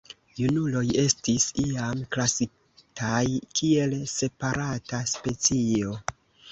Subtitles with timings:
[0.37, 3.23] Junuloj estis iam klasitaj
[3.61, 5.97] kiel separata specio.